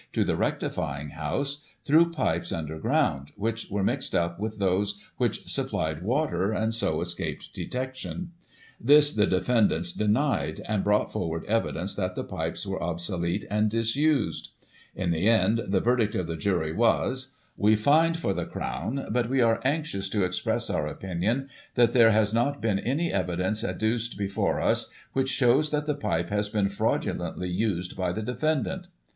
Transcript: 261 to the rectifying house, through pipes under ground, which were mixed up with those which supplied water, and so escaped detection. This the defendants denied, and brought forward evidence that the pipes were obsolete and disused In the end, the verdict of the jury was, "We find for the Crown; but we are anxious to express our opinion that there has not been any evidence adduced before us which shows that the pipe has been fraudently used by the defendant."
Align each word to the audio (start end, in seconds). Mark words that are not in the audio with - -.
261 0.13 0.25
to 0.25 0.25
the 0.25 0.35
rectifying 0.75 1.09
house, 1.09 1.61
through 1.85 2.11
pipes 2.11 2.51
under 2.51 2.79
ground, 2.79 3.31
which 3.35 3.67
were 3.69 3.83
mixed 3.83 4.15
up 4.15 4.39
with 4.39 4.57
those 4.57 4.99
which 5.17 5.47
supplied 5.47 6.01
water, 6.01 6.51
and 6.51 6.73
so 6.73 7.01
escaped 7.01 7.53
detection. 7.53 8.31
This 8.79 9.13
the 9.13 9.27
defendants 9.27 9.93
denied, 9.93 10.59
and 10.67 10.83
brought 10.83 11.11
forward 11.11 11.45
evidence 11.45 11.93
that 11.97 12.15
the 12.15 12.23
pipes 12.23 12.65
were 12.65 12.81
obsolete 12.81 13.45
and 13.47 13.69
disused 13.69 14.49
In 14.95 15.11
the 15.11 15.27
end, 15.29 15.65
the 15.67 15.79
verdict 15.79 16.15
of 16.15 16.25
the 16.25 16.35
jury 16.35 16.73
was, 16.73 17.33
"We 17.55 17.75
find 17.75 18.17
for 18.19 18.33
the 18.33 18.45
Crown; 18.47 19.05
but 19.11 19.29
we 19.29 19.39
are 19.41 19.61
anxious 19.63 20.09
to 20.09 20.23
express 20.23 20.71
our 20.71 20.87
opinion 20.87 21.47
that 21.75 21.91
there 21.91 22.09
has 22.09 22.33
not 22.33 22.59
been 22.59 22.79
any 22.79 23.13
evidence 23.13 23.63
adduced 23.63 24.17
before 24.17 24.59
us 24.61 24.91
which 25.13 25.29
shows 25.29 25.69
that 25.69 25.85
the 25.85 25.93
pipe 25.93 26.31
has 26.31 26.49
been 26.49 26.69
fraudently 26.69 27.49
used 27.51 27.95
by 27.95 28.11
the 28.11 28.23
defendant." 28.23 28.87